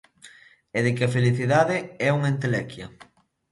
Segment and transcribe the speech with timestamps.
[0.77, 2.87] E de que a "felicidade" é unha entelequia.